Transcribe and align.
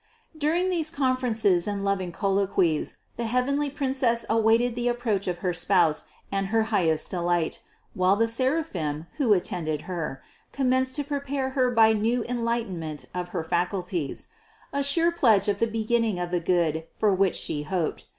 731. 0.33 0.39
During 0.49 0.69
these 0.71 0.89
conferences 0.89 1.67
and 1.67 1.85
loving 1.85 2.11
colloquies 2.11 2.97
the 3.17 3.25
heavenly 3.27 3.69
Princess 3.69 4.25
awaited 4.27 4.73
the 4.73 4.87
approach 4.87 5.27
of 5.27 5.37
her 5.45 5.53
Spouse 5.53 6.05
and 6.31 6.47
her 6.47 6.63
highest 6.73 7.11
delight, 7.11 7.61
while 7.93 8.15
the 8.15 8.27
seraphim, 8.27 9.05
who 9.17 9.31
attended 9.33 9.83
Her, 9.83 10.23
commenced 10.51 10.95
to 10.95 11.03
prepare 11.03 11.51
Her 11.51 11.69
by 11.69 11.93
new 11.93 12.23
en 12.23 12.39
lightenment 12.43 13.05
of 13.13 13.29
her 13.29 13.43
faculties; 13.43 14.29
a 14.73 14.81
sure 14.83 15.11
pledge 15.11 15.47
of 15.47 15.59
the 15.59 15.67
begin 15.67 16.01
ning 16.01 16.19
of 16.19 16.31
the 16.31 16.39
Good 16.39 16.85
for 16.97 17.13
which 17.13 17.35
She 17.35 17.61
hoped. 17.61 18.05